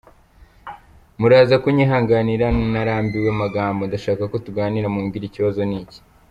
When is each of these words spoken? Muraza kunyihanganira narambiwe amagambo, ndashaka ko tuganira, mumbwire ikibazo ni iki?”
Muraza 1.19 1.55
kunyihanganira 1.63 2.47
narambiwe 2.73 3.27
amagambo, 3.35 3.81
ndashaka 3.89 4.23
ko 4.31 4.35
tuganira, 4.45 4.91
mumbwire 4.93 5.25
ikibazo 5.27 5.61
ni 5.69 5.77
iki?” 5.83 5.99